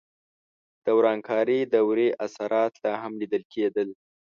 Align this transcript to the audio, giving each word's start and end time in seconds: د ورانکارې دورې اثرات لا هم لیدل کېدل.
د 0.85 0.87
ورانکارې 0.97 1.59
دورې 1.73 2.09
اثرات 2.25 2.73
لا 2.83 2.93
هم 3.01 3.13
لیدل 3.21 3.43
کېدل. 3.53 3.89